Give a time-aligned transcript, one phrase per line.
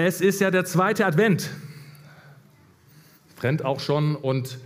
[0.00, 1.50] Es ist ja der zweite Advent.
[3.34, 4.60] Brennt auch schon und,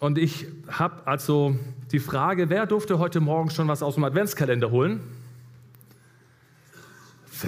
[0.00, 1.54] und ich habe also
[1.92, 4.98] die Frage, wer durfte heute Morgen schon was aus dem Adventskalender holen?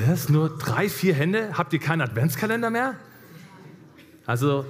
[0.07, 0.29] Was?
[0.29, 1.59] Nur drei, vier Hände?
[1.59, 2.95] Habt ihr keinen Adventskalender mehr?
[4.25, 4.65] Also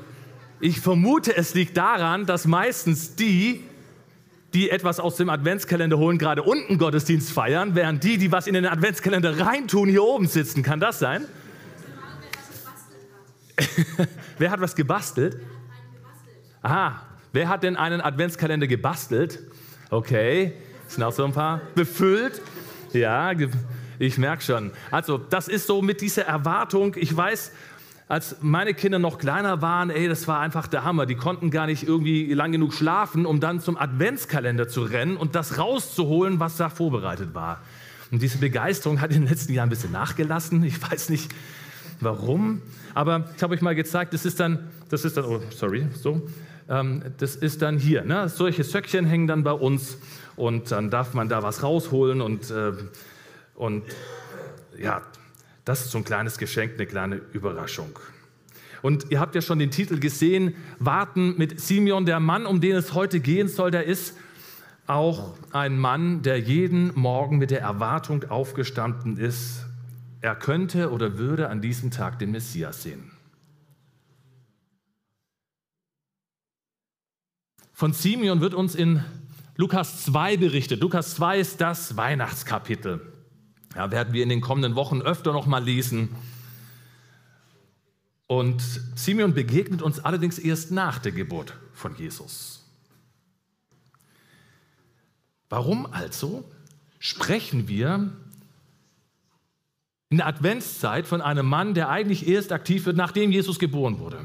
[0.60, 3.62] ich vermute, es liegt daran, dass meistens die,
[4.54, 8.54] die etwas aus dem Adventskalender holen, gerade unten Gottesdienst feiern, während die, die was in
[8.54, 10.62] den Adventskalender reintun, hier oben sitzen.
[10.62, 11.26] Kann das sein?
[14.38, 15.38] Wer hat was gebastelt?
[16.62, 17.02] Aha,
[17.32, 19.38] wer hat denn einen Adventskalender gebastelt?
[19.88, 20.52] Okay,
[20.88, 22.42] sind auch so ein paar befüllt.
[22.92, 23.32] Ja,
[23.98, 24.72] ich merke schon.
[24.90, 26.96] Also, das ist so mit dieser Erwartung.
[26.98, 27.52] Ich weiß,
[28.08, 31.06] als meine Kinder noch kleiner waren, ey, das war einfach der Hammer.
[31.06, 35.34] Die konnten gar nicht irgendwie lang genug schlafen, um dann zum Adventskalender zu rennen und
[35.34, 37.60] das rauszuholen, was da vorbereitet war.
[38.10, 40.64] Und diese Begeisterung hat in den letzten Jahren ein bisschen nachgelassen.
[40.64, 41.32] Ich weiß nicht
[42.00, 42.62] warum,
[42.94, 46.26] aber ich habe euch mal gezeigt, das ist dann, das ist dann, oh, sorry, so,
[46.68, 48.04] ähm, das ist dann hier.
[48.04, 48.28] Ne?
[48.28, 49.98] Solche Söckchen hängen dann bei uns
[50.36, 52.72] und dann darf man da was rausholen und äh,
[53.60, 53.84] und
[54.78, 55.02] ja,
[55.66, 57.98] das ist so ein kleines Geschenk, eine kleine Überraschung.
[58.80, 62.74] Und ihr habt ja schon den Titel gesehen, Warten mit Simeon, der Mann, um den
[62.74, 64.16] es heute gehen soll, der ist
[64.86, 69.66] auch ein Mann, der jeden Morgen mit der Erwartung aufgestanden ist,
[70.20, 73.10] er könnte oder würde an diesem Tag den Messias sehen.
[77.72, 79.02] Von Simeon wird uns in
[79.56, 80.80] Lukas 2 berichtet.
[80.80, 83.00] Lukas 2 ist das Weihnachtskapitel.
[83.74, 86.14] Ja, werden wir in den kommenden Wochen öfter noch mal lesen.
[88.26, 88.62] Und
[88.94, 92.64] Simeon begegnet uns allerdings erst nach der Geburt von Jesus.
[95.48, 96.44] Warum also
[96.98, 98.12] sprechen wir
[100.10, 104.18] in der Adventszeit von einem Mann, der eigentlich erst aktiv wird, nachdem Jesus geboren wurde?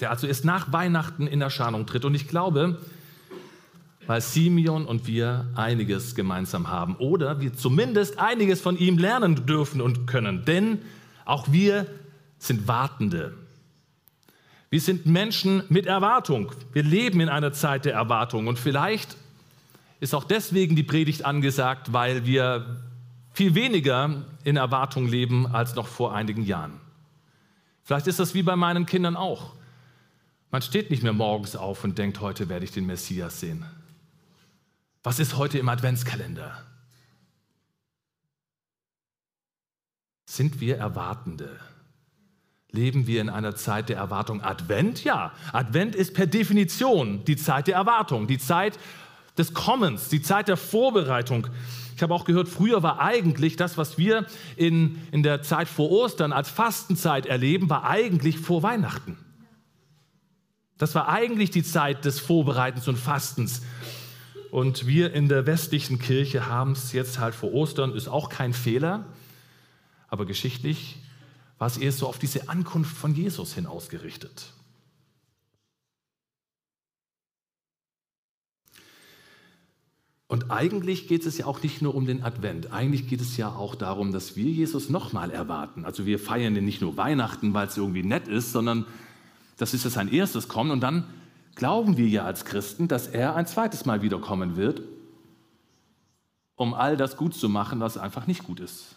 [0.00, 2.04] Der also erst nach Weihnachten in Erscheinung tritt.
[2.04, 2.78] Und ich glaube,
[4.06, 9.80] weil Simeon und wir einiges gemeinsam haben oder wir zumindest einiges von ihm lernen dürfen
[9.80, 10.44] und können.
[10.44, 10.82] Denn
[11.24, 11.86] auch wir
[12.38, 13.34] sind Wartende.
[14.68, 16.52] Wir sind Menschen mit Erwartung.
[16.72, 19.16] Wir leben in einer Zeit der Erwartung und vielleicht
[19.98, 22.82] ist auch deswegen die Predigt angesagt, weil wir
[23.36, 26.80] viel weniger in Erwartung leben als noch vor einigen Jahren.
[27.82, 29.52] Vielleicht ist das wie bei meinen Kindern auch.
[30.50, 33.66] Man steht nicht mehr morgens auf und denkt, heute werde ich den Messias sehen.
[35.02, 36.64] Was ist heute im Adventskalender?
[40.24, 41.60] Sind wir Erwartende?
[42.70, 44.42] Leben wir in einer Zeit der Erwartung?
[44.42, 45.04] Advent?
[45.04, 48.78] Ja, Advent ist per Definition die Zeit der Erwartung, die Zeit
[49.38, 51.48] des Kommens, die Zeit der Vorbereitung.
[51.94, 54.26] Ich habe auch gehört, früher war eigentlich das, was wir
[54.56, 59.16] in, in der Zeit vor Ostern als Fastenzeit erleben, war eigentlich vor Weihnachten.
[60.78, 63.62] Das war eigentlich die Zeit des Vorbereitens und Fastens.
[64.50, 68.52] Und wir in der westlichen Kirche haben es jetzt halt vor Ostern, ist auch kein
[68.52, 69.06] Fehler,
[70.08, 70.96] aber geschichtlich
[71.58, 74.52] war es eher so auf diese Ankunft von Jesus hin ausgerichtet.
[80.28, 82.72] Und eigentlich geht es ja auch nicht nur um den Advent.
[82.72, 85.84] Eigentlich geht es ja auch darum, dass wir Jesus nochmal erwarten.
[85.84, 88.86] Also wir feiern ja nicht nur Weihnachten, weil es irgendwie nett ist, sondern
[89.56, 91.04] das ist ja sein erstes Kommen und dann
[91.54, 94.82] glauben wir ja als Christen, dass er ein zweites Mal wiederkommen wird,
[96.56, 98.96] um all das gut zu machen, was einfach nicht gut ist.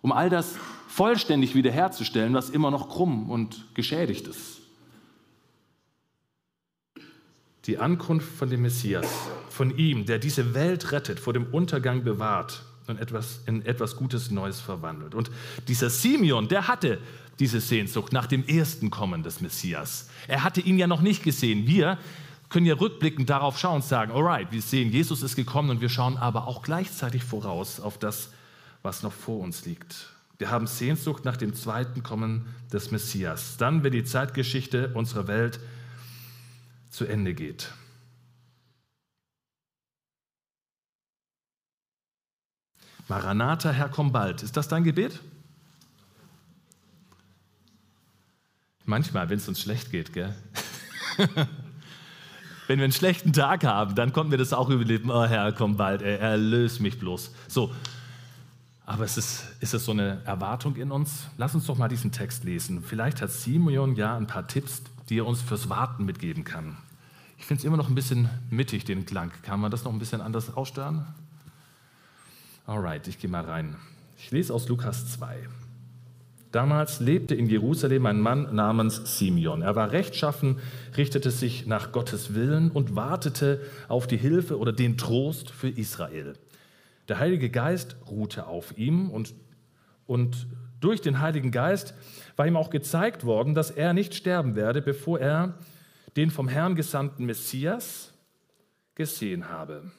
[0.00, 0.56] Um all das
[0.88, 4.57] vollständig wiederherzustellen, was immer noch krumm und geschädigt ist.
[7.68, 9.06] Die Ankunft von dem Messias,
[9.50, 14.30] von ihm, der diese Welt rettet, vor dem Untergang bewahrt und etwas, in etwas Gutes
[14.30, 15.14] Neues verwandelt.
[15.14, 15.30] Und
[15.68, 16.98] dieser Simeon, der hatte
[17.38, 20.08] diese Sehnsucht nach dem ersten Kommen des Messias.
[20.28, 21.66] Er hatte ihn ja noch nicht gesehen.
[21.66, 21.98] Wir
[22.48, 25.90] können ja rückblickend darauf schauen und sagen, alright, wir sehen, Jesus ist gekommen und wir
[25.90, 28.30] schauen aber auch gleichzeitig voraus auf das,
[28.82, 30.08] was noch vor uns liegt.
[30.38, 33.58] Wir haben Sehnsucht nach dem zweiten Kommen des Messias.
[33.58, 35.60] Dann, wenn die Zeitgeschichte unserer Welt
[36.98, 37.72] zu Ende geht.
[43.06, 44.42] Maranatha, Herr, komm bald.
[44.42, 45.20] Ist das dein Gebet?
[48.84, 50.34] Manchmal, wenn es uns schlecht geht, gell?
[52.66, 55.10] wenn wir einen schlechten Tag haben, dann kommt mir das auch überleben.
[55.10, 57.32] Oh Herr, komm bald, ey, erlöse mich bloß.
[57.46, 57.72] So,
[58.84, 61.28] aber es ist, ist es so eine Erwartung in uns?
[61.36, 62.82] Lass uns doch mal diesen Text lesen.
[62.82, 66.76] Vielleicht hat Simeon ja ein paar Tipps, die er uns fürs Warten mitgeben kann.
[67.38, 69.32] Ich finde es immer noch ein bisschen mittig, den Klang.
[69.42, 71.06] Kann man das noch ein bisschen anders aussteuern?
[72.66, 73.76] Alright, ich gehe mal rein.
[74.18, 75.36] Ich lese aus Lukas 2.
[76.50, 79.62] Damals lebte in Jerusalem ein Mann namens Simeon.
[79.62, 80.58] Er war rechtschaffen,
[80.96, 86.34] richtete sich nach Gottes Willen und wartete auf die Hilfe oder den Trost für Israel.
[87.08, 89.34] Der Heilige Geist ruhte auf ihm und,
[90.06, 90.46] und
[90.80, 91.94] durch den Heiligen Geist
[92.36, 95.54] war ihm auch gezeigt worden, dass er nicht sterben werde, bevor er
[96.18, 98.12] den vom Herrn gesandten Messias
[98.96, 99.92] gesehen habe.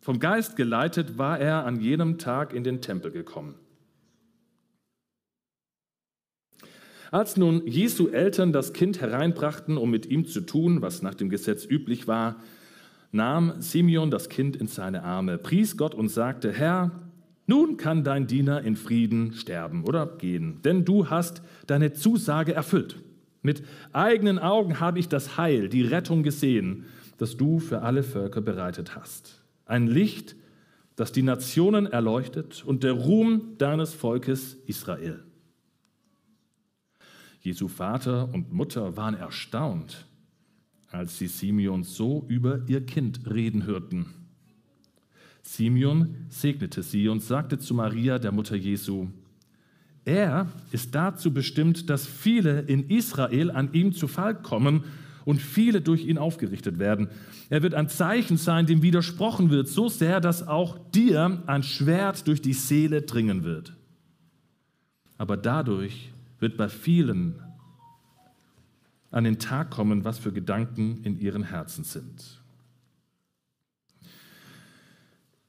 [0.00, 3.54] Vom Geist geleitet war er an jenem Tag in den Tempel gekommen.
[7.12, 11.28] Als nun Jesu Eltern das Kind hereinbrachten, um mit ihm zu tun, was nach dem
[11.28, 12.42] Gesetz üblich war,
[13.12, 16.90] nahm Simeon das Kind in seine Arme, pries Gott und sagte, Herr,
[17.46, 22.96] nun kann dein Diener in Frieden sterben oder gehen, denn du hast deine Zusage erfüllt.
[23.42, 26.84] Mit eigenen Augen habe ich das Heil, die Rettung gesehen,
[27.18, 29.42] das du für alle Völker bereitet hast.
[29.66, 30.36] Ein Licht,
[30.96, 35.22] das die Nationen erleuchtet und der Ruhm deines Volkes Israel.
[37.40, 40.06] Jesu Vater und Mutter waren erstaunt,
[40.90, 44.06] als sie Simeon so über ihr Kind reden hörten.
[45.42, 49.08] Simeon segnete sie und sagte zu Maria, der Mutter Jesu,
[50.10, 54.82] er ist dazu bestimmt, dass viele in Israel an ihm zu Fall kommen
[55.24, 57.08] und viele durch ihn aufgerichtet werden.
[57.48, 62.26] Er wird ein Zeichen sein, dem widersprochen wird, so sehr, dass auch dir ein Schwert
[62.26, 63.72] durch die Seele dringen wird.
[65.16, 66.10] Aber dadurch
[66.40, 67.40] wird bei vielen
[69.12, 72.39] an den Tag kommen, was für Gedanken in ihren Herzen sind.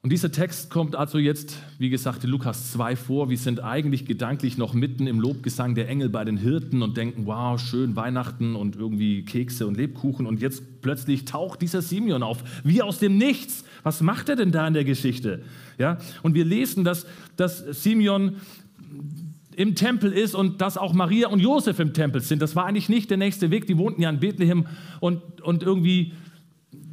[0.04, 3.30] Und dieser Text kommt also jetzt, wie gesagt, in Lukas 2 vor.
[3.30, 7.28] Wir sind eigentlich gedanklich noch mitten im Lobgesang der Engel bei den Hirten und denken,
[7.28, 10.26] wow, schön Weihnachten und irgendwie Kekse und Lebkuchen.
[10.26, 13.64] Und jetzt plötzlich taucht dieser Simeon auf, wie aus dem Nichts.
[13.84, 15.44] Was macht er denn da in der Geschichte?
[15.78, 16.00] Ja?
[16.24, 17.06] Und wir lesen, dass,
[17.36, 18.38] dass Simeon
[19.56, 22.42] im Tempel ist und dass auch Maria und Josef im Tempel sind.
[22.42, 23.68] Das war eigentlich nicht der nächste Weg.
[23.68, 24.66] Die wohnten ja in Bethlehem
[25.00, 26.14] und, und irgendwie,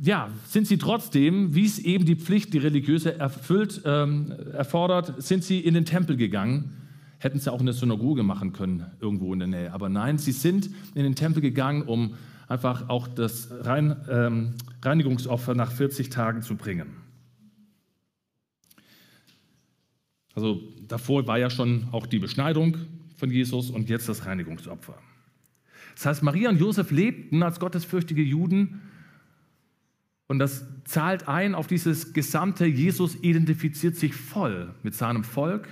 [0.01, 5.45] ja, sind sie trotzdem, wie es eben die Pflicht, die religiöse erfüllt, ähm, erfordert, sind
[5.45, 6.75] sie in den Tempel gegangen.
[7.19, 9.73] Hätten sie auch eine Synagoge machen können, irgendwo in der Nähe.
[9.73, 12.15] Aber nein, sie sind in den Tempel gegangen, um
[12.47, 16.87] einfach auch das Rein, ähm, Reinigungsopfer nach 40 Tagen zu bringen.
[20.35, 22.77] Also davor war ja schon auch die Beschneidung
[23.17, 24.95] von Jesus und jetzt das Reinigungsopfer.
[25.97, 28.81] Das heißt, Maria und Josef lebten als gottesfürchtige Juden
[30.29, 35.69] und das zahlt ein auf dieses gesamte, Jesus identifiziert sich voll mit seinem Volk,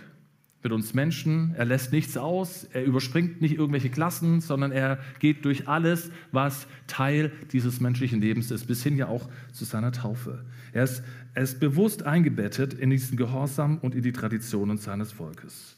[0.62, 1.54] mit uns Menschen.
[1.56, 6.66] Er lässt nichts aus, er überspringt nicht irgendwelche Klassen, sondern er geht durch alles, was
[6.86, 10.44] Teil dieses menschlichen Lebens ist, bis hin ja auch zu seiner Taufe.
[10.72, 11.04] Er ist,
[11.34, 15.76] er ist bewusst eingebettet in diesen Gehorsam und in die Traditionen seines Volkes.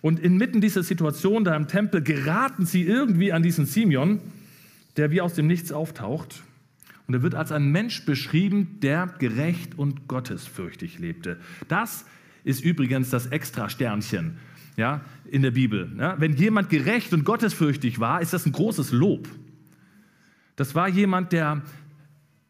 [0.00, 4.20] Und inmitten dieser Situation da im Tempel geraten sie irgendwie an diesen Simeon,
[4.96, 6.42] der wie aus dem Nichts auftaucht.
[7.10, 11.40] Und er wird als ein Mensch beschrieben, der gerecht und gottesfürchtig lebte.
[11.66, 12.04] Das
[12.44, 14.38] ist übrigens das Extra-Sternchen
[14.76, 15.90] ja, in der Bibel.
[15.98, 19.26] Ja, wenn jemand gerecht und gottesfürchtig war, ist das ein großes Lob.
[20.54, 21.62] Das war jemand, der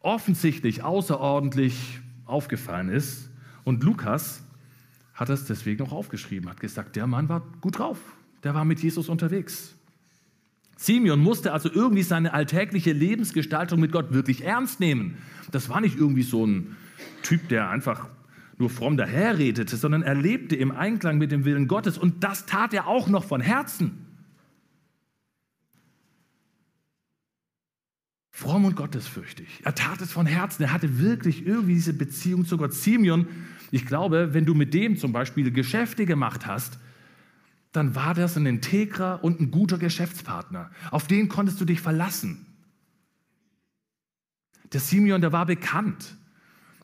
[0.00, 3.30] offensichtlich außerordentlich aufgefallen ist.
[3.64, 4.42] Und Lukas
[5.14, 7.98] hat das deswegen auch aufgeschrieben, hat gesagt, der Mann war gut drauf,
[8.44, 9.74] der war mit Jesus unterwegs.
[10.80, 15.18] Simeon musste also irgendwie seine alltägliche Lebensgestaltung mit Gott wirklich ernst nehmen.
[15.50, 16.74] Das war nicht irgendwie so ein
[17.22, 18.08] Typ, der einfach
[18.56, 22.72] nur fromm daherredete, sondern er lebte im Einklang mit dem Willen Gottes und das tat
[22.72, 24.06] er auch noch von Herzen.
[28.30, 29.60] Fromm und gottesfürchtig.
[29.64, 30.62] Er tat es von Herzen.
[30.62, 32.72] Er hatte wirklich irgendwie diese Beziehung zu Gott.
[32.72, 33.26] Simeon,
[33.70, 36.78] ich glaube, wenn du mit dem zum Beispiel Geschäfte gemacht hast,
[37.72, 40.70] dann war das ein integrer und ein guter Geschäftspartner.
[40.90, 42.46] Auf den konntest du dich verlassen.
[44.72, 46.16] Der Simeon, der war bekannt.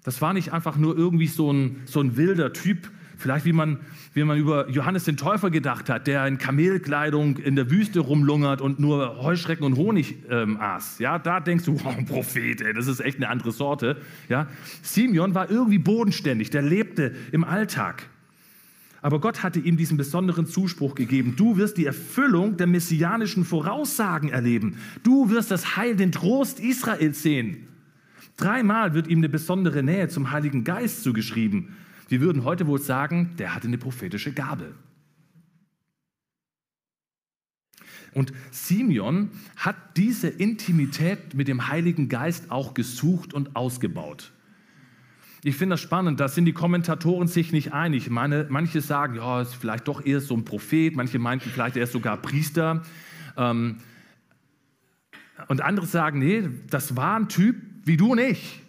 [0.04, 3.80] Das war nicht einfach nur irgendwie so ein, so ein wilder Typ, vielleicht wie man,
[4.14, 8.60] wie man über Johannes den Täufer gedacht hat, der in Kamelkleidung in der Wüste rumlungert
[8.60, 11.00] und nur Heuschrecken und Honig ähm, aß.
[11.00, 14.00] Ja, da denkst du, wow, Prophet, ey, das ist echt eine andere Sorte.
[14.28, 14.46] Ja,
[14.82, 18.08] Simeon war irgendwie bodenständig, der lebte im Alltag.
[19.02, 21.34] Aber Gott hatte ihm diesen besonderen Zuspruch gegeben.
[21.36, 24.78] Du wirst die Erfüllung der messianischen Voraussagen erleben.
[25.02, 27.68] Du wirst das Heil, den Trost Israels sehen.
[28.36, 31.76] Dreimal wird ihm eine besondere Nähe zum Heiligen Geist zugeschrieben.
[32.08, 34.74] Wir würden heute wohl sagen, der hatte eine prophetische Gabe.
[38.12, 44.32] Und Simeon hat diese Intimität mit dem Heiligen Geist auch gesucht und ausgebaut.
[45.42, 48.10] Ich finde das spannend, da sind die Kommentatoren sich nicht einig.
[48.10, 51.84] Meine, manche sagen, ja, ist vielleicht doch eher so ein Prophet, manche meinten vielleicht, er
[51.84, 52.82] ist sogar Priester.
[53.36, 53.78] Ähm,
[55.48, 58.62] und andere sagen, nee, das war ein Typ wie du und ich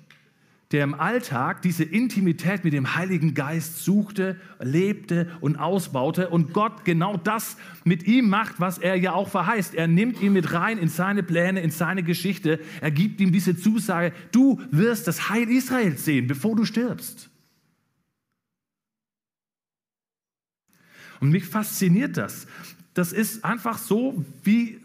[0.71, 6.83] der im Alltag diese Intimität mit dem Heiligen Geist suchte, lebte und ausbaute und Gott
[6.83, 7.55] genau das
[7.85, 9.75] mit ihm macht, was er ja auch verheißt.
[9.75, 12.59] Er nimmt ihn mit rein in seine Pläne, in seine Geschichte.
[12.81, 17.29] Er gibt ihm diese Zusage, du wirst das Heil Israels sehen, bevor du stirbst.
[21.21, 22.45] Und mich fasziniert das.
[22.93, 24.81] Das ist einfach so wie,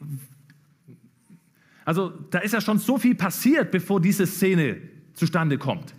[1.85, 5.95] also da ist ja schon so viel passiert, bevor diese Szene zustande kommt.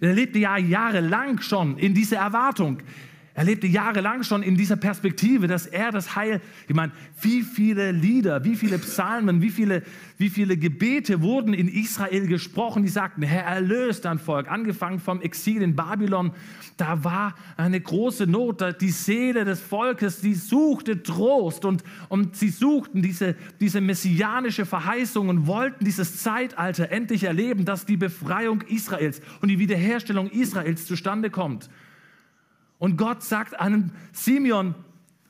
[0.00, 2.78] Er lebte ja jahrelang schon in dieser Erwartung.
[3.40, 6.92] Er lebte jahrelang schon in dieser Perspektive, dass er das Heil, ich meine,
[7.22, 9.82] wie viele Lieder, wie viele Psalmen, wie viele,
[10.18, 15.22] wie viele Gebete wurden in Israel gesprochen, die sagten, Herr, erlöst dein Volk, angefangen vom
[15.22, 16.32] Exil in Babylon.
[16.76, 22.50] Da war eine große Not, die Seele des Volkes, die suchte Trost und, und sie
[22.50, 29.22] suchten diese, diese messianische Verheißung und wollten dieses Zeitalter endlich erleben, dass die Befreiung Israels
[29.40, 31.70] und die Wiederherstellung Israels zustande kommt.
[32.80, 34.74] Und Gott sagt einem Simeon,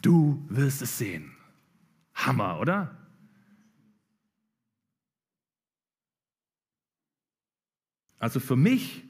[0.02, 1.32] du wirst es sehen.
[2.14, 2.96] Hammer, oder?
[8.20, 9.02] Also für mich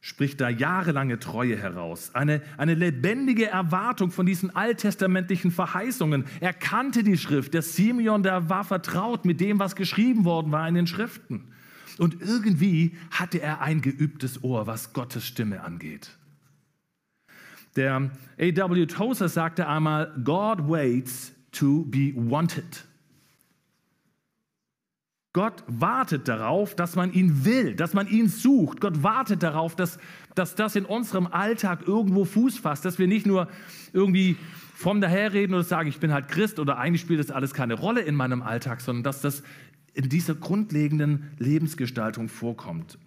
[0.00, 6.26] spricht da jahrelange Treue heraus, eine, eine lebendige Erwartung von diesen alttestamentlichen Verheißungen.
[6.40, 10.68] Er kannte die Schrift, der Simeon, der war vertraut mit dem, was geschrieben worden war
[10.68, 11.50] in den Schriften.
[11.96, 16.17] Und irgendwie hatte er ein geübtes Ohr, was Gottes Stimme angeht.
[17.76, 18.86] Der A.W.
[18.86, 22.84] Tozer sagte einmal, God waits to be wanted.
[25.34, 28.80] Gott wartet darauf, dass man ihn will, dass man ihn sucht.
[28.80, 29.98] Gott wartet darauf, dass,
[30.34, 33.46] dass das in unserem Alltag irgendwo Fuß fasst, dass wir nicht nur
[33.92, 34.36] irgendwie
[34.74, 38.00] vom daherreden oder sagen, ich bin halt Christ oder eigentlich spielt das alles keine Rolle
[38.00, 39.42] in meinem Alltag, sondern dass das
[39.92, 42.98] in dieser grundlegenden Lebensgestaltung vorkommt.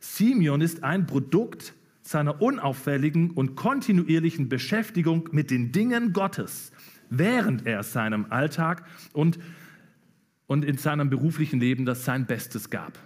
[0.00, 1.74] Simeon ist ein Produkt
[2.10, 6.72] seiner unauffälligen und kontinuierlichen Beschäftigung mit den Dingen Gottes,
[7.08, 9.38] während er seinem Alltag und,
[10.48, 12.98] und in seinem beruflichen Leben das sein Bestes gab.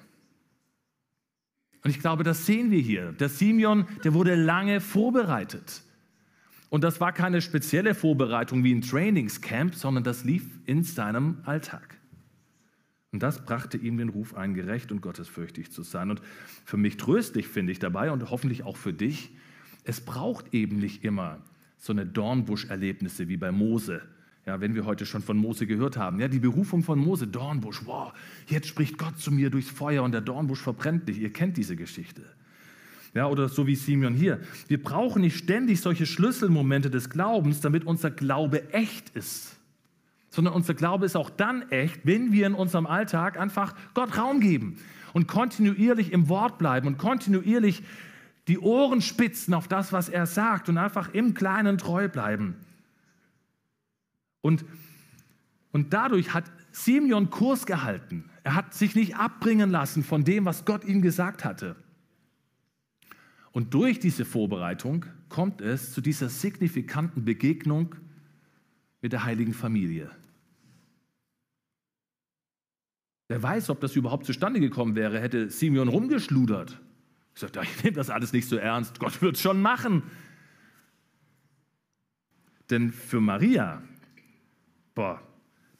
[1.82, 3.12] Und ich glaube, das sehen wir hier.
[3.12, 5.82] Der Simeon, der wurde lange vorbereitet.
[6.70, 12.00] Und das war keine spezielle Vorbereitung wie ein Trainingscamp, sondern das lief in seinem Alltag.
[13.14, 16.10] Und das brachte ihm den Ruf ein, gerecht und gottesfürchtig zu sein.
[16.10, 16.20] Und
[16.64, 19.30] für mich tröstlich finde ich dabei und hoffentlich auch für dich,
[19.84, 21.38] es braucht eben nicht immer
[21.78, 24.02] so eine Dornbusch-Erlebnisse wie bei Mose.
[24.46, 27.82] Ja, wenn wir heute schon von Mose gehört haben, ja, die Berufung von Mose, Dornbusch,
[27.84, 28.12] wow,
[28.48, 31.20] jetzt spricht Gott zu mir durchs Feuer und der Dornbusch verbrennt dich.
[31.20, 32.22] Ihr kennt diese Geschichte.
[33.14, 34.40] Ja, oder so wie Simeon hier.
[34.66, 39.54] Wir brauchen nicht ständig solche Schlüsselmomente des Glaubens, damit unser Glaube echt ist
[40.34, 44.40] sondern unser Glaube ist auch dann echt, wenn wir in unserem Alltag einfach Gott Raum
[44.40, 44.78] geben
[45.12, 47.84] und kontinuierlich im Wort bleiben und kontinuierlich
[48.48, 52.56] die Ohren spitzen auf das, was er sagt und einfach im Kleinen treu bleiben.
[54.40, 54.64] Und,
[55.72, 58.28] und dadurch hat Simeon Kurs gehalten.
[58.42, 61.76] Er hat sich nicht abbringen lassen von dem, was Gott ihm gesagt hatte.
[63.52, 67.94] Und durch diese Vorbereitung kommt es zu dieser signifikanten Begegnung
[69.00, 70.10] mit der heiligen Familie.
[73.28, 76.80] Wer weiß, ob das überhaupt zustande gekommen wäre, hätte Simeon rumgeschludert.
[77.34, 79.00] Ich sagte, ich nehme das alles nicht so ernst.
[79.00, 80.02] Gott wird es schon machen.
[82.70, 83.82] Denn für Maria,
[84.94, 85.20] boah,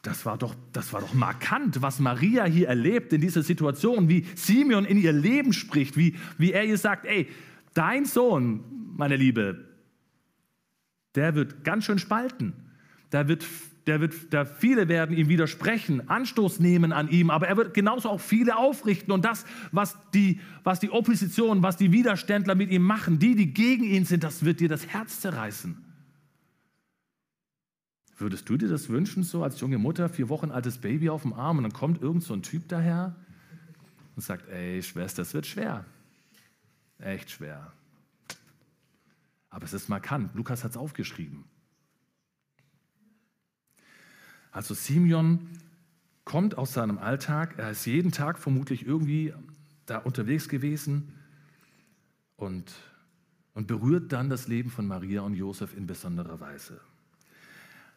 [0.03, 4.27] das war, doch, das war doch markant, was Maria hier erlebt in dieser Situation, wie
[4.35, 7.29] Simeon in ihr Leben spricht, wie, wie er ihr sagt, ey,
[7.73, 8.65] dein Sohn,
[8.97, 9.65] meine Liebe,
[11.15, 12.53] der wird ganz schön spalten.
[13.11, 13.47] Da wird
[13.87, 18.09] der wird, der viele werden ihm widersprechen, Anstoß nehmen an ihm, aber er wird genauso
[18.09, 19.13] auch viele aufrichten.
[19.13, 23.53] Und das, was die, was die Opposition, was die Widerständler mit ihm machen, die, die
[23.53, 25.77] gegen ihn sind, das wird dir das Herz zerreißen.
[28.17, 31.33] Würdest du dir das wünschen, so als junge Mutter, vier Wochen altes Baby auf dem
[31.33, 33.17] Arm und dann kommt irgend so ein Typ daher
[34.17, 35.85] und sagt, ey Schwester, es wird schwer.
[36.99, 37.73] Echt schwer.
[39.51, 40.35] Aber es ist markant.
[40.35, 41.45] Lukas hat es aufgeschrieben.
[44.55, 45.49] Also Simeon
[46.25, 49.35] kommt aus seinem Alltag, er ist jeden Tag vermutlich irgendwie
[49.85, 51.13] da unterwegs gewesen
[52.37, 52.73] und,
[53.55, 56.81] und berührt dann das Leben von Maria und Josef in besonderer Weise.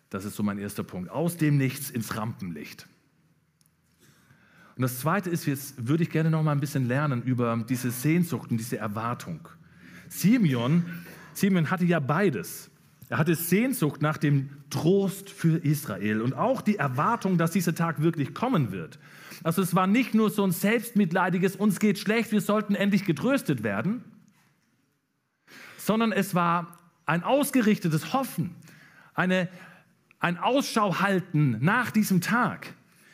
[0.09, 1.11] Das ist so mein erster Punkt.
[1.11, 2.87] Aus dem Nichts ins Rampenlicht.
[4.75, 7.91] Und das Zweite ist, jetzt würde ich gerne noch mal ein bisschen lernen über diese
[7.91, 9.47] Sehnsucht und diese Erwartung.
[10.09, 10.83] Simeon,
[11.35, 12.71] Simeon hatte ja beides.
[13.09, 18.01] Er hatte Sehnsucht nach dem Trost für Israel und auch die Erwartung, dass dieser Tag
[18.01, 18.99] wirklich kommen wird.
[19.43, 23.63] Also es war nicht nur so ein selbstmitleidiges, uns geht schlecht, wir sollten endlich getröstet
[23.63, 24.03] werden,
[25.77, 28.55] sondern es war ein ausgerichtetes Hoffen,
[29.13, 29.47] eine,
[30.19, 32.73] ein Ausschau halten nach diesem Tag.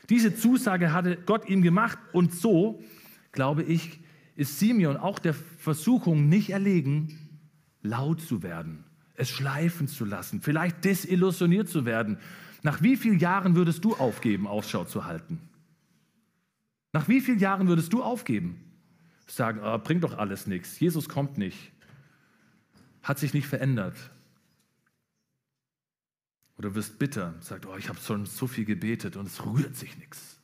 [0.10, 2.84] Diese Zusage hatte Gott ihm gemacht und so,
[3.32, 4.00] glaube ich,
[4.36, 7.20] ist Simeon auch der Versuchung nicht erlegen,
[7.84, 12.17] laut zu werden es schleifen zu lassen, vielleicht desillusioniert zu werden.
[12.63, 15.39] Nach wie vielen Jahren würdest du aufgeben, Ausschau zu halten?
[16.93, 18.60] Nach wie vielen Jahren würdest du aufgeben?
[19.27, 21.72] Sagen, oh, bringt doch alles nichts, Jesus kommt nicht,
[23.01, 23.96] hat sich nicht verändert.
[26.58, 29.98] Oder wirst bitter, sagt, oh, ich habe schon so viel gebetet und es rührt sich
[29.98, 30.39] nichts.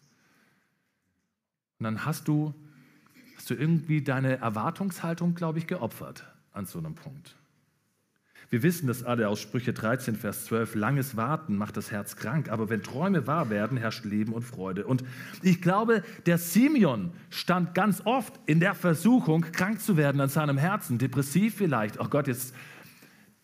[1.77, 2.53] Und dann hast du,
[3.37, 7.38] hast du irgendwie deine Erwartungshaltung, glaube ich, geopfert an so einem Punkt.
[8.51, 10.73] Wir wissen das alle aus Sprüche 13, Vers 12.
[10.73, 14.87] Langes Warten macht das Herz krank, aber wenn Träume wahr werden, herrscht Leben und Freude.
[14.87, 15.03] Und
[15.43, 20.57] ich glaube, der Simeon stand ganz oft in der Versuchung, krank zu werden an seinem
[20.57, 21.99] Herzen, depressiv vielleicht.
[21.99, 22.55] Oh Gott, jetzt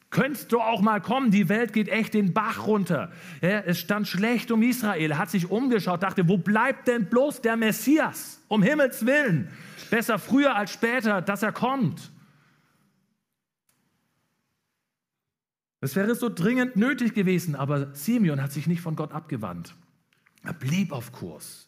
[0.10, 3.12] könntest du auch mal kommen, die Welt geht echt den Bach runter.
[3.42, 7.58] Ja, es stand schlecht um Israel, hat sich umgeschaut, dachte, wo bleibt denn bloß der
[7.58, 8.42] Messias?
[8.48, 9.50] Um Himmels Willen.
[9.92, 12.12] Besser früher als später, dass er kommt.
[15.86, 19.76] Es wäre so dringend nötig gewesen, aber Simeon hat sich nicht von Gott abgewandt.
[20.44, 21.68] Er blieb auf Kurs.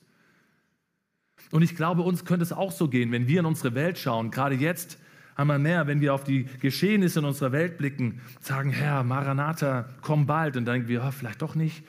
[1.52, 4.32] Und ich glaube, uns könnte es auch so gehen, wenn wir in unsere Welt schauen,
[4.32, 4.98] gerade jetzt
[5.36, 10.26] einmal mehr, wenn wir auf die Geschehnisse in unserer Welt blicken, sagen, Herr, Maranatha, komm
[10.26, 10.58] bald.
[10.58, 11.84] Und dann denken wir, oh, vielleicht doch nicht.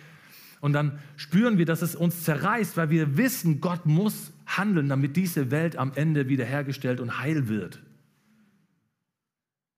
[0.60, 5.16] Und dann spüren wir, dass es uns zerreißt, weil wir wissen, Gott muss handeln, damit
[5.16, 7.80] diese Welt am Ende wiederhergestellt und heil wird.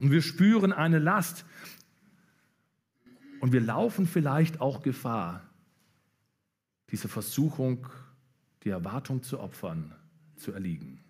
[0.00, 1.45] Und wir spüren eine Last.
[3.40, 5.42] Und wir laufen vielleicht auch Gefahr,
[6.91, 7.86] diese Versuchung,
[8.65, 9.95] die Erwartung zu opfern,
[10.36, 11.00] zu erliegen.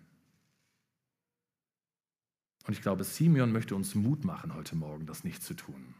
[2.65, 5.93] Und ich glaube, Simeon möchte uns Mut machen, heute Morgen das nicht zu tun.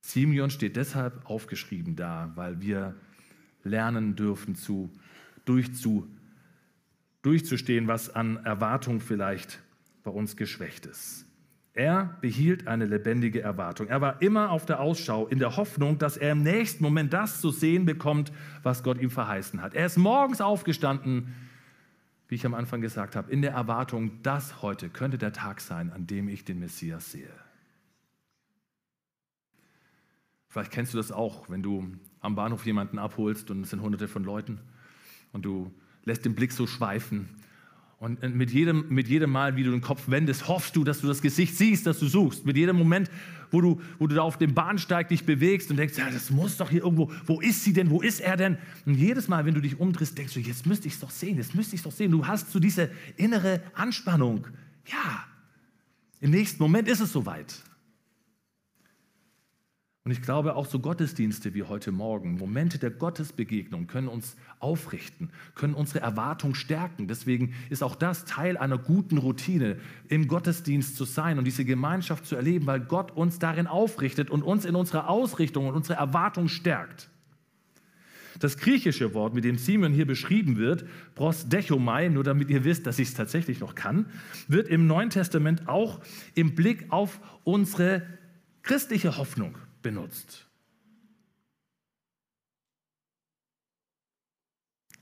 [0.00, 2.94] Simeon steht deshalb aufgeschrieben da, weil wir
[3.64, 4.90] lernen dürfen, zu,
[5.44, 6.08] durchzu,
[7.22, 9.60] durchzustehen, was an Erwartung vielleicht
[10.02, 11.27] bei uns geschwächt ist.
[11.78, 13.86] Er behielt eine lebendige Erwartung.
[13.86, 17.40] Er war immer auf der Ausschau in der Hoffnung, dass er im nächsten Moment das
[17.40, 18.32] zu sehen bekommt,
[18.64, 19.74] was Gott ihm verheißen hat.
[19.74, 21.36] Er ist morgens aufgestanden,
[22.26, 25.92] wie ich am Anfang gesagt habe, in der Erwartung, dass heute könnte der Tag sein,
[25.92, 27.30] an dem ich den Messias sehe.
[30.48, 34.08] Vielleicht kennst du das auch, wenn du am Bahnhof jemanden abholst und es sind hunderte
[34.08, 34.58] von Leuten
[35.32, 37.28] und du lässt den Blick so schweifen
[38.00, 41.08] und mit jedem, mit jedem Mal, wie du den Kopf wendest, hoffst du, dass du
[41.08, 42.46] das Gesicht siehst, das du suchst.
[42.46, 43.10] Mit jedem Moment,
[43.50, 46.56] wo du, wo du da auf dem Bahnsteig dich bewegst und denkst, ja, das muss
[46.56, 48.56] doch hier irgendwo, wo ist sie denn, wo ist er denn?
[48.86, 51.38] Und jedes Mal, wenn du dich umdrehst, denkst du, jetzt müsste ich es doch sehen,
[51.38, 52.12] jetzt müsste ich es doch sehen.
[52.12, 54.46] Du hast so diese innere Anspannung.
[54.86, 55.24] Ja,
[56.20, 57.62] im nächsten Moment ist es soweit.
[60.08, 65.28] Und ich glaube, auch so Gottesdienste wie heute Morgen, Momente der Gottesbegegnung können uns aufrichten,
[65.54, 67.08] können unsere Erwartung stärken.
[67.08, 69.76] Deswegen ist auch das Teil einer guten Routine,
[70.08, 74.42] im Gottesdienst zu sein und diese Gemeinschaft zu erleben, weil Gott uns darin aufrichtet und
[74.42, 77.10] uns in unserer Ausrichtung und unserer Erwartung stärkt.
[78.38, 82.98] Das griechische Wort, mit dem Simeon hier beschrieben wird, prosdechomai, nur damit ihr wisst, dass
[82.98, 84.06] ich es tatsächlich noch kann,
[84.46, 86.00] wird im Neuen Testament auch
[86.34, 88.04] im Blick auf unsere
[88.62, 89.58] christliche Hoffnung
[89.88, 90.46] benutzt.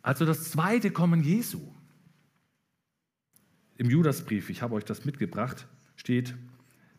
[0.00, 1.60] Also das zweite Kommen Jesu.
[3.78, 6.36] Im Judasbrief, ich habe euch das mitgebracht, steht,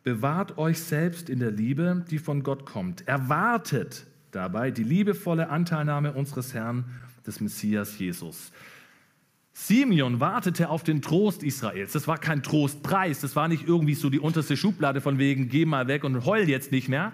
[0.03, 3.07] bewahrt euch selbst in der Liebe, die von Gott kommt.
[3.07, 6.83] Erwartet dabei die liebevolle Anteilnahme unseres Herrn,
[7.25, 8.51] des Messias Jesus.
[9.53, 11.93] Simeon wartete auf den Trost Israels.
[11.93, 15.65] Das war kein Trostpreis, das war nicht irgendwie so die unterste Schublade von wegen, geh
[15.65, 17.13] mal weg und heul jetzt nicht mehr,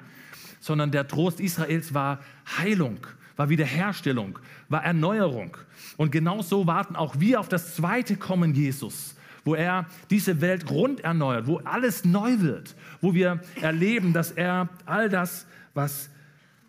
[0.64, 2.20] sondern der Trost Israels war
[2.58, 5.58] Heilung, war Wiederherstellung, war Erneuerung.
[5.98, 11.02] Und genauso warten auch wir auf das zweite Kommen Jesus, wo er diese Welt rund
[11.02, 16.10] erneuert, wo alles neu wird, wo wir erleben, dass er all das, was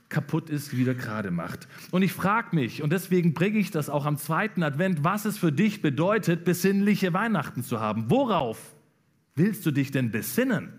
[0.09, 1.69] kaputt ist, wieder gerade macht.
[1.93, 5.39] Und ich frage mich, und deswegen bringe ich das auch am zweiten Advent, was es
[5.39, 8.11] für dich bedeutet, besinnliche Weihnachten zu haben.
[8.11, 8.75] Worauf
[9.37, 10.73] willst du dich denn besinnen?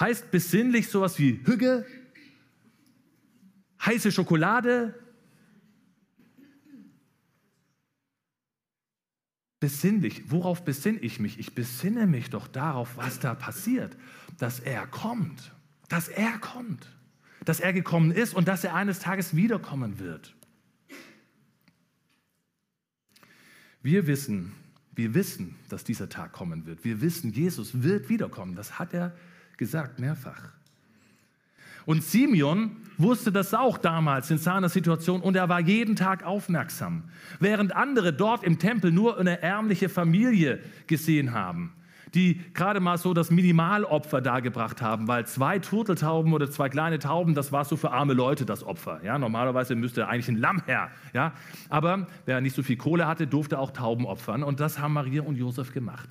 [0.00, 1.84] Heißt besinnlich sowas wie Hügge,
[3.84, 4.98] heiße Schokolade,
[9.60, 10.30] besinnlich.
[10.30, 11.38] Worauf besinne ich mich?
[11.38, 13.96] Ich besinne mich doch darauf, was da passiert,
[14.38, 15.52] dass er kommt,
[15.88, 16.88] dass er kommt,
[17.44, 20.34] dass er gekommen ist und dass er eines Tages wiederkommen wird.
[23.82, 24.52] Wir wissen,
[24.94, 26.84] wir wissen, dass dieser Tag kommen wird.
[26.84, 28.54] Wir wissen, Jesus wird wiederkommen.
[28.54, 29.14] Das hat er
[29.60, 30.40] gesagt mehrfach.
[31.84, 37.04] Und Simeon wusste das auch damals in seiner Situation und er war jeden Tag aufmerksam.
[37.40, 41.74] Während andere dort im Tempel nur eine ärmliche Familie gesehen haben,
[42.14, 47.34] die gerade mal so das Minimalopfer dargebracht haben, weil zwei Turteltauben oder zwei kleine Tauben,
[47.34, 49.00] das war so für arme Leute das Opfer.
[49.04, 50.90] Ja, normalerweise müsste eigentlich ein Lamm her.
[51.12, 51.32] Ja,
[51.68, 55.22] aber wer nicht so viel Kohle hatte, durfte auch Tauben opfern und das haben Maria
[55.22, 56.08] und Josef gemacht.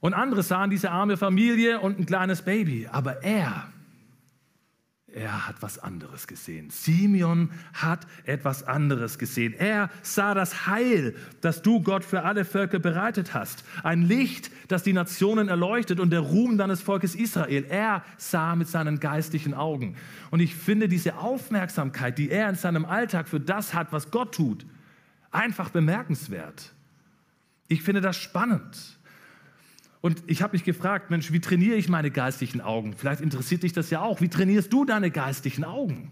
[0.00, 2.88] Und andere sahen diese arme Familie und ein kleines Baby.
[2.90, 3.70] Aber er,
[5.12, 6.70] er hat was anderes gesehen.
[6.70, 9.52] Simeon hat etwas anderes gesehen.
[9.52, 13.64] Er sah das Heil, das du Gott für alle Völker bereitet hast.
[13.82, 17.66] Ein Licht, das die Nationen erleuchtet und der Ruhm deines Volkes Israel.
[17.68, 19.96] Er sah mit seinen geistlichen Augen.
[20.30, 24.34] Und ich finde diese Aufmerksamkeit, die er in seinem Alltag für das hat, was Gott
[24.34, 24.64] tut,
[25.30, 26.72] einfach bemerkenswert.
[27.68, 28.98] Ich finde das spannend.
[30.00, 32.94] Und ich habe mich gefragt, Mensch, wie trainiere ich meine geistlichen Augen?
[32.96, 34.20] Vielleicht interessiert dich das ja auch.
[34.20, 36.10] Wie trainierst du deine geistlichen Augen?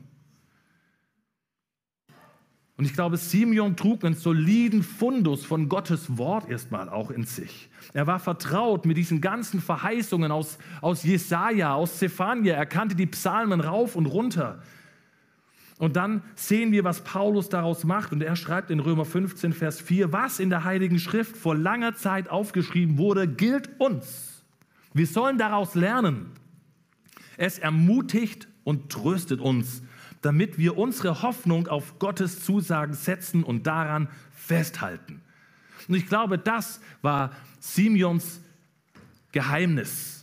[2.77, 7.71] Und ich glaube, Simeon trug einen soliden Fundus von Gottes Wort erstmal auch in sich.
[7.93, 12.55] Er war vertraut mit diesen ganzen Verheißungen aus, aus Jesaja, aus Zephania.
[12.55, 14.63] Er kannte die Psalmen rauf und runter.
[15.79, 18.13] Und dann sehen wir, was Paulus daraus macht.
[18.13, 21.95] Und er schreibt in Römer 15, Vers 4, was in der Heiligen Schrift vor langer
[21.95, 24.45] Zeit aufgeschrieben wurde, gilt uns.
[24.93, 26.31] Wir sollen daraus lernen.
[27.37, 29.83] Es ermutigt und tröstet uns,
[30.21, 35.23] damit wir unsere Hoffnung auf Gottes Zusagen setzen und daran festhalten.
[35.87, 38.41] Und ich glaube, das war Simeons
[39.31, 40.18] Geheimnis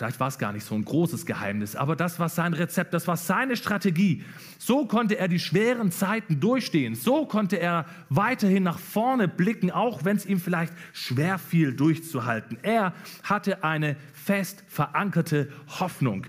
[0.00, 3.06] Vielleicht war es gar nicht so ein großes Geheimnis, aber das war sein Rezept, das
[3.06, 4.24] war seine Strategie.
[4.58, 6.94] So konnte er die schweren Zeiten durchstehen.
[6.94, 12.56] So konnte er weiterhin nach vorne blicken, auch wenn es ihm vielleicht schwer fiel durchzuhalten.
[12.62, 16.26] Er hatte eine fest verankerte Hoffnung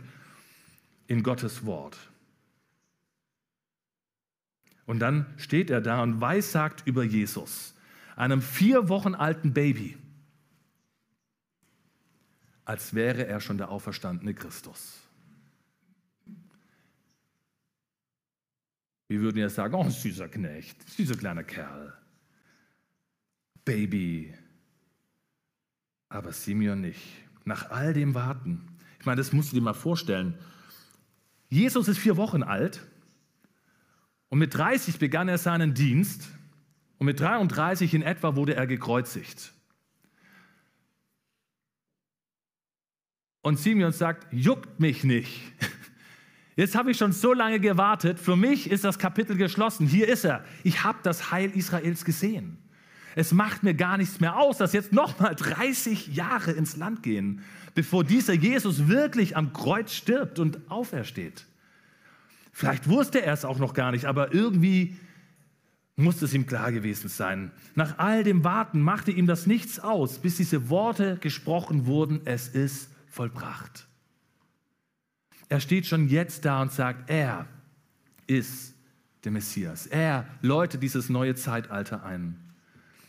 [1.07, 1.97] in Gottes Wort.
[4.85, 7.73] Und dann steht er da und weissagt über Jesus,
[8.17, 9.97] einem vier Wochen alten Baby
[12.71, 15.01] als wäre er schon der auferstandene Christus.
[19.09, 21.93] Wir würden ja sagen, oh, süßer Knecht, süßer kleiner Kerl,
[23.65, 24.33] Baby.
[26.07, 27.01] Aber Simeon nicht.
[27.43, 28.65] Nach all dem Warten.
[29.01, 30.39] Ich meine, das musst du dir mal vorstellen.
[31.49, 32.87] Jesus ist vier Wochen alt
[34.29, 36.29] und mit 30 begann er seinen Dienst
[36.99, 39.51] und mit 33 in etwa wurde er gekreuzigt.
[43.41, 45.41] Und Simeon sagt, juckt mich nicht.
[46.55, 48.19] Jetzt habe ich schon so lange gewartet.
[48.19, 49.87] Für mich ist das Kapitel geschlossen.
[49.87, 50.43] Hier ist er.
[50.63, 52.57] Ich habe das Heil Israels gesehen.
[53.15, 57.41] Es macht mir gar nichts mehr aus, dass jetzt nochmal 30 Jahre ins Land gehen,
[57.75, 61.45] bevor dieser Jesus wirklich am Kreuz stirbt und aufersteht.
[62.53, 64.97] Vielleicht wusste er es auch noch gar nicht, aber irgendwie
[65.95, 67.51] muss es ihm klar gewesen sein.
[67.75, 72.47] Nach all dem Warten machte ihm das nichts aus, bis diese Worte gesprochen wurden, es
[72.47, 73.87] ist vollbracht.
[75.49, 77.45] Er steht schon jetzt da und sagt, er
[78.25, 78.73] ist
[79.23, 79.85] der Messias.
[79.85, 82.39] Er läutet dieses neue Zeitalter ein.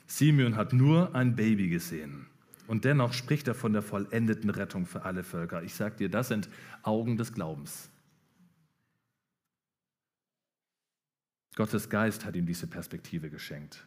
[0.07, 2.27] Simeon hat nur ein Baby gesehen.
[2.67, 5.63] Und dennoch spricht er von der vollendeten Rettung für alle Völker.
[5.63, 6.49] Ich sage dir, das sind
[6.83, 7.89] Augen des Glaubens.
[11.55, 13.85] Gottes Geist hat ihm diese Perspektive geschenkt.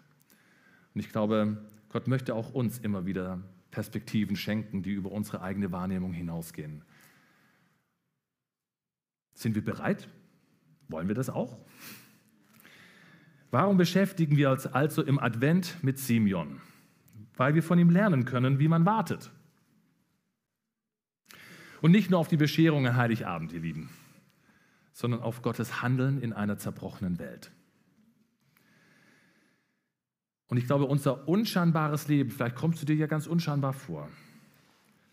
[0.93, 1.57] Und ich glaube,
[1.89, 3.41] Gott möchte auch uns immer wieder
[3.75, 6.81] Perspektiven schenken, die über unsere eigene Wahrnehmung hinausgehen.
[9.33, 10.07] Sind wir bereit?
[10.87, 11.57] Wollen wir das auch?
[13.51, 16.61] Warum beschäftigen wir uns also im Advent mit Simeon?
[17.35, 19.29] Weil wir von ihm lernen können, wie man wartet.
[21.81, 23.89] Und nicht nur auf die Bescherung an Heiligabend, ihr Lieben,
[24.93, 27.51] sondern auf Gottes Handeln in einer zerbrochenen Welt.
[30.47, 34.09] Und ich glaube, unser unscheinbares Leben, vielleicht kommst du dir ja ganz unscheinbar vor,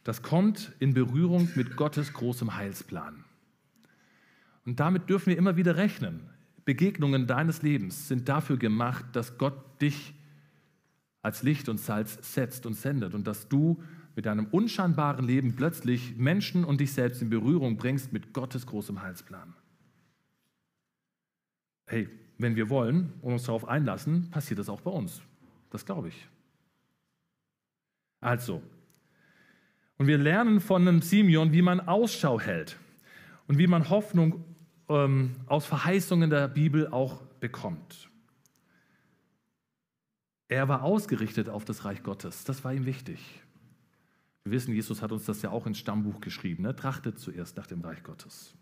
[0.04, 3.24] das kommt in Berührung mit Gottes großem Heilsplan.
[4.64, 6.28] Und damit dürfen wir immer wieder rechnen.
[6.64, 10.14] Begegnungen deines Lebens sind dafür gemacht, dass Gott dich
[11.22, 13.82] als Licht und Salz setzt und sendet und dass du
[14.14, 19.02] mit deinem unscheinbaren Leben plötzlich Menschen und dich selbst in Berührung bringst mit Gottes großem
[19.02, 19.54] Heilsplan.
[21.86, 22.08] Hey,
[22.42, 25.22] wenn wir wollen und uns darauf einlassen, passiert das auch bei uns.
[25.70, 26.28] Das glaube ich.
[28.20, 28.62] Also,
[29.96, 32.76] und wir lernen von einem Simeon, wie man Ausschau hält
[33.46, 34.44] und wie man Hoffnung
[34.88, 38.10] ähm, aus Verheißungen der Bibel auch bekommt.
[40.48, 42.44] Er war ausgerichtet auf das Reich Gottes.
[42.44, 43.42] Das war ihm wichtig.
[44.44, 46.64] Wir wissen, Jesus hat uns das ja auch ins Stammbuch geschrieben.
[46.64, 46.74] Ne?
[46.74, 48.54] Trachtet zuerst nach dem Reich Gottes.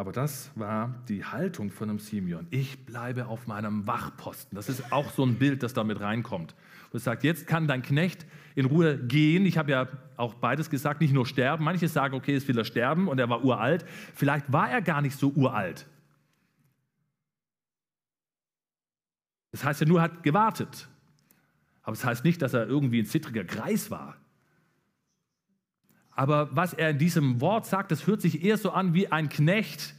[0.00, 2.46] Aber das war die Haltung von einem Simeon.
[2.48, 4.56] Ich bleibe auf meinem Wachposten.
[4.56, 6.54] Das ist auch so ein Bild, das damit reinkommt.
[6.90, 9.44] Wo es sagt, jetzt kann dein Knecht in Ruhe gehen.
[9.44, 11.64] Ich habe ja auch beides gesagt, nicht nur sterben.
[11.64, 13.84] Manche sagen, okay, jetzt will er sterben und er war uralt.
[14.14, 15.86] Vielleicht war er gar nicht so uralt.
[19.52, 20.88] Das heißt ja nur, er hat gewartet.
[21.82, 24.16] Aber das heißt nicht, dass er irgendwie ein zittriger Kreis war.
[26.12, 29.28] Aber was er in diesem Wort sagt, das hört sich eher so an wie ein
[29.28, 29.94] Knecht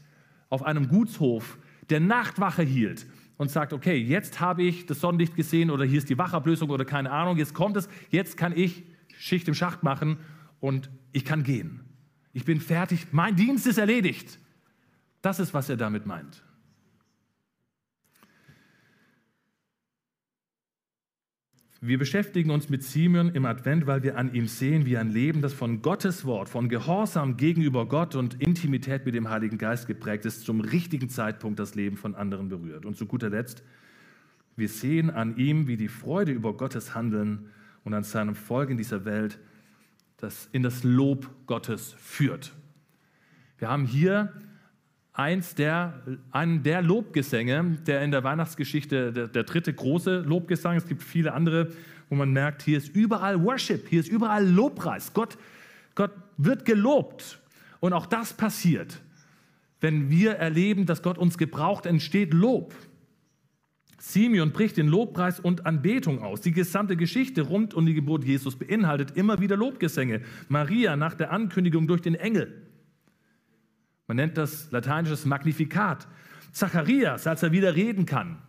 [0.49, 1.57] auf einem Gutshof,
[1.89, 3.05] der Nachtwache hielt
[3.37, 6.85] und sagt, okay, jetzt habe ich das Sonnenlicht gesehen oder hier ist die Wachablösung oder
[6.85, 8.83] keine Ahnung, jetzt kommt es, jetzt kann ich
[9.17, 10.17] Schicht im Schacht machen
[10.59, 11.81] und ich kann gehen.
[12.33, 14.39] Ich bin fertig, mein Dienst ist erledigt.
[15.21, 16.43] Das ist, was er damit meint.
[21.83, 25.41] Wir beschäftigen uns mit Simeon im Advent, weil wir an ihm sehen, wie ein Leben,
[25.41, 30.25] das von Gottes Wort, von Gehorsam gegenüber Gott und Intimität mit dem Heiligen Geist geprägt
[30.25, 32.85] ist, zum richtigen Zeitpunkt das Leben von anderen berührt.
[32.85, 33.63] Und zu guter Letzt,
[34.55, 37.47] wir sehen an ihm, wie die Freude über Gottes Handeln
[37.83, 39.39] und an seinem Volk in dieser Welt
[40.17, 42.53] das in das Lob Gottes führt.
[43.57, 44.31] Wir haben hier
[45.13, 50.77] eins der, einen der Lobgesänge, der in der Weihnachtsgeschichte der, der dritte große Lobgesang.
[50.77, 51.69] Es gibt viele andere,
[52.09, 55.13] wo man merkt, hier ist überall Worship, hier ist überall Lobpreis.
[55.13, 55.37] Gott,
[55.95, 57.39] Gott wird gelobt.
[57.79, 59.01] Und auch das passiert.
[59.79, 62.75] Wenn wir erleben, dass Gott uns gebraucht, entsteht Lob.
[63.97, 66.41] Simeon bricht den Lobpreis und Anbetung aus.
[66.41, 70.21] Die gesamte Geschichte rund um die Geburt Jesus beinhaltet immer wieder Lobgesänge.
[70.49, 72.70] Maria nach der Ankündigung durch den Engel.
[74.11, 76.05] Man nennt das lateinisches Magnifikat.
[76.51, 78.39] Zacharias, als er wieder reden kann,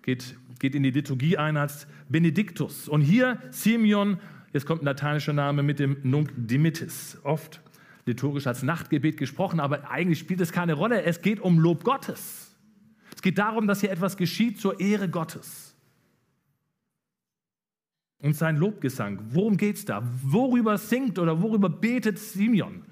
[0.00, 2.88] geht, geht in die Liturgie ein als Benediktus.
[2.88, 4.18] Und hier Simeon,
[4.54, 7.60] jetzt kommt ein lateinischer Name mit dem Nunc Dimittis, oft
[8.06, 11.02] liturgisch als Nachtgebet gesprochen, aber eigentlich spielt es keine Rolle.
[11.02, 12.56] Es geht um Lob Gottes.
[13.14, 15.76] Es geht darum, dass hier etwas geschieht zur Ehre Gottes.
[18.20, 20.02] Und sein Lobgesang, worum geht es da?
[20.22, 22.86] Worüber singt oder worüber betet Simeon?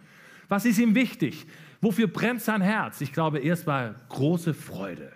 [0.50, 1.46] Was ist ihm wichtig?
[1.80, 3.00] Wofür brennt sein Herz?
[3.00, 5.12] Ich glaube, erstmal große Freude.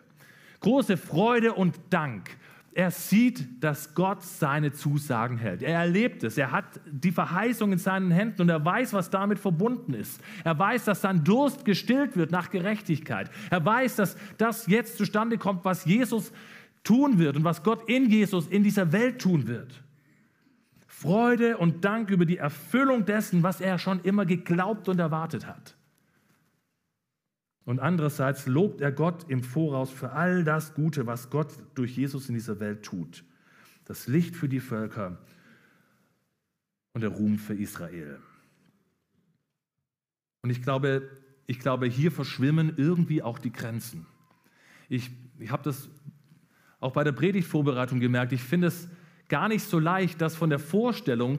[0.61, 2.31] Große Freude und Dank.
[2.77, 5.63] Er sieht, dass Gott seine Zusagen hält.
[5.63, 6.37] Er erlebt es.
[6.37, 10.21] Er hat die Verheißung in seinen Händen und er weiß, was damit verbunden ist.
[10.43, 13.31] Er weiß, dass sein Durst gestillt wird nach Gerechtigkeit.
[13.51, 16.33] Er weiß, dass das jetzt zustande kommt, was Jesus
[16.83, 19.83] tun wird und was Gott in Jesus in dieser Welt tun wird.
[20.89, 25.77] Freude und Dank über die Erfüllung dessen, was er schon immer geglaubt und erwartet hat.
[27.65, 32.29] Und andererseits lobt er Gott im Voraus für all das Gute, was Gott durch Jesus
[32.29, 33.25] in dieser Welt tut.
[33.87, 35.19] Das Licht für die Völker
[36.93, 38.19] und der Ruhm für Israel.
[40.43, 41.09] Und ich glaube,
[41.47, 44.07] ich glaube, hier verschwimmen irgendwie auch die Grenzen.
[44.91, 45.89] Ich, ich habe das
[46.81, 48.33] auch bei der Predigtvorbereitung gemerkt.
[48.33, 48.89] Ich finde es
[49.29, 51.39] gar nicht so leicht, das von der Vorstellung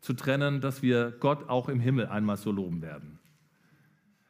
[0.00, 3.19] zu trennen, dass wir Gott auch im Himmel einmal so loben werden.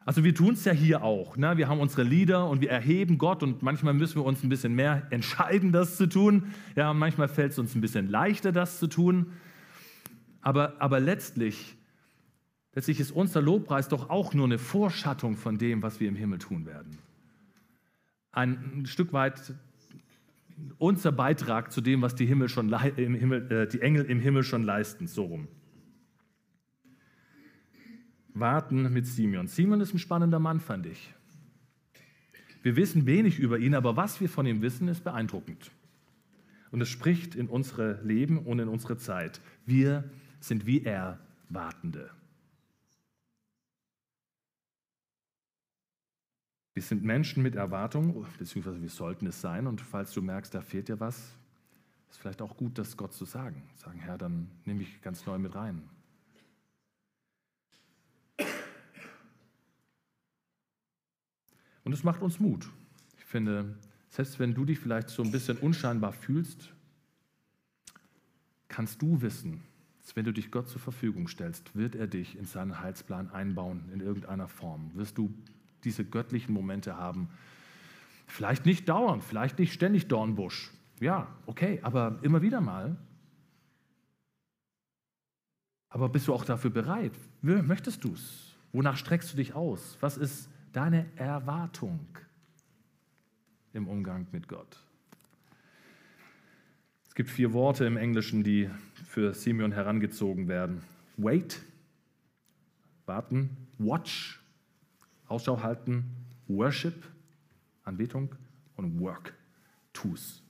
[0.03, 1.37] Also wir tun es ja hier auch.
[1.37, 1.57] Ne?
[1.57, 4.73] Wir haben unsere Lieder und wir erheben Gott und manchmal müssen wir uns ein bisschen
[4.73, 6.53] mehr entscheiden, das zu tun.
[6.75, 9.33] Ja, manchmal fällt es uns ein bisschen leichter, das zu tun.
[10.41, 11.77] Aber, aber letztlich,
[12.73, 16.39] letztlich ist unser Lobpreis doch auch nur eine Vorschattung von dem, was wir im Himmel
[16.39, 16.97] tun werden.
[18.31, 19.53] Ein Stück weit
[20.77, 24.43] unser Beitrag zu dem, was die, Himmel schon, im Himmel, äh, die Engel im Himmel
[24.43, 25.47] schon leisten, so rum.
[28.33, 29.47] Warten mit Simeon.
[29.47, 31.13] Simeon ist ein spannender Mann, fand ich.
[32.63, 35.71] Wir wissen wenig über ihn, aber was wir von ihm wissen, ist beeindruckend.
[36.71, 39.41] Und es spricht in unsere Leben und in unsere Zeit.
[39.65, 42.09] Wir sind wie er Wartende.
[46.73, 49.67] Wir sind Menschen mit Erwartung, beziehungsweise wir sollten es sein.
[49.67, 51.33] Und falls du merkst, da fehlt dir was,
[52.09, 53.63] ist vielleicht auch gut, das Gott zu sagen.
[53.75, 55.83] Sagen, Herr, dann nehme ich ganz neu mit rein.
[61.91, 62.69] Und es macht uns Mut.
[63.17, 63.75] Ich finde,
[64.11, 66.69] selbst wenn du dich vielleicht so ein bisschen unscheinbar fühlst,
[68.69, 69.61] kannst du wissen,
[70.01, 73.89] dass wenn du dich Gott zur Verfügung stellst, wird er dich in seinen Heilsplan einbauen
[73.93, 74.91] in irgendeiner Form.
[74.93, 75.33] Wirst du
[75.83, 77.27] diese göttlichen Momente haben.
[78.25, 80.71] Vielleicht nicht dauernd, vielleicht nicht ständig Dornbusch.
[81.01, 82.95] Ja, okay, aber immer wieder mal.
[85.89, 87.11] Aber bist du auch dafür bereit?
[87.41, 88.55] Möchtest du es?
[88.71, 89.97] Wonach streckst du dich aus?
[89.99, 92.07] Was ist deine Erwartung
[93.73, 94.77] im Umgang mit Gott?
[97.07, 98.69] Es gibt vier Worte im Englischen, die
[99.05, 100.83] für Simeon herangezogen werden.
[101.17, 101.61] Wait,
[103.05, 104.39] warten, watch,
[105.27, 106.05] Ausschau halten,
[106.47, 107.03] worship,
[107.83, 108.35] Anbetung
[108.75, 109.33] und work,
[109.91, 110.41] tu's.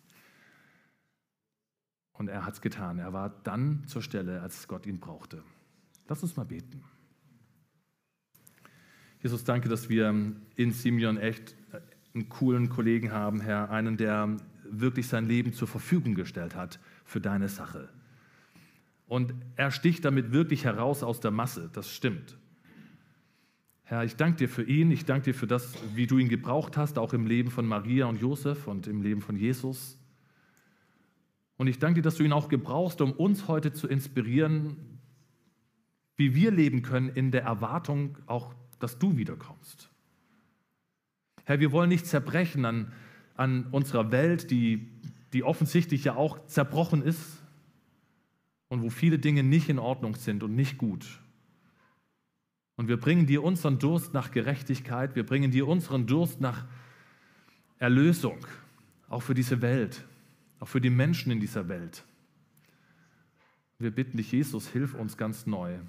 [2.13, 2.99] Und er hat es getan.
[2.99, 5.43] Er war dann zur Stelle, als Gott ihn brauchte.
[6.07, 6.83] Lass uns mal beten.
[9.21, 11.55] Jesus, danke, dass wir in Simeon echt
[12.13, 13.69] einen coolen Kollegen haben, Herr.
[13.69, 14.37] Einen, der
[14.69, 17.89] wirklich sein Leben zur Verfügung gestellt hat für deine Sache.
[19.07, 22.37] Und er sticht damit wirklich heraus aus der Masse, das stimmt.
[23.83, 26.77] Herr, ich danke dir für ihn, ich danke dir für das, wie du ihn gebraucht
[26.77, 29.99] hast, auch im Leben von Maria und Josef und im Leben von Jesus.
[31.57, 34.77] Und ich danke dir, dass du ihn auch gebrauchst, um uns heute zu inspirieren,
[36.15, 39.89] wie wir leben können in der Erwartung auch, dass du wiederkommst.
[41.45, 42.91] Herr, wir wollen nicht zerbrechen an,
[43.35, 44.87] an unserer Welt, die,
[45.33, 47.41] die offensichtlich ja auch zerbrochen ist
[48.67, 51.19] und wo viele Dinge nicht in Ordnung sind und nicht gut.
[52.75, 56.65] Und wir bringen dir unseren Durst nach Gerechtigkeit, wir bringen dir unseren Durst nach
[57.79, 58.37] Erlösung,
[59.09, 60.05] auch für diese Welt,
[60.59, 62.03] auch für die Menschen in dieser Welt.
[63.77, 65.79] Wir bitten dich, Jesus, hilf uns ganz neu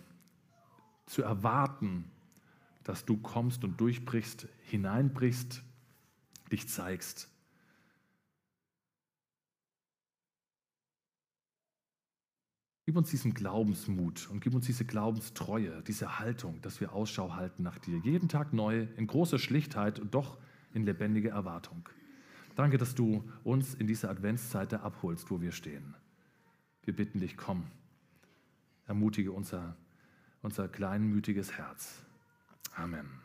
[1.06, 2.04] zu erwarten,
[2.84, 5.62] dass du kommst und durchbrichst, hineinbrichst,
[6.50, 7.28] dich zeigst.
[12.84, 17.62] Gib uns diesen Glaubensmut und gib uns diese Glaubenstreue, diese Haltung, dass wir Ausschau halten
[17.62, 17.98] nach dir.
[17.98, 20.36] Jeden Tag neu, in großer Schlichtheit und doch
[20.74, 21.88] in lebendiger Erwartung.
[22.56, 25.94] Danke, dass du uns in dieser Adventszeit da abholst, wo wir stehen.
[26.82, 27.64] Wir bitten dich, komm,
[28.86, 29.76] ermutige unser,
[30.42, 32.01] unser kleinmütiges Herz.
[32.78, 33.21] Amen.